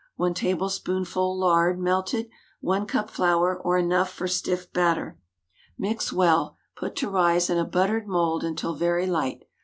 1 0.15 0.33
tablespoonful 0.33 1.37
lard, 1.37 1.77
melted. 1.79 2.27
1 2.61 2.87
cup 2.87 3.07
flour, 3.11 3.55
or 3.55 3.77
enough 3.77 4.11
for 4.11 4.27
stiff 4.27 4.73
batter. 4.73 5.19
Mix 5.77 6.11
well, 6.11 6.57
put 6.75 6.95
to 6.95 7.07
rise 7.07 7.51
in 7.51 7.59
a 7.59 7.65
buttered 7.65 8.07
mould 8.07 8.43
until 8.43 8.73
very 8.73 9.05
light. 9.05 9.45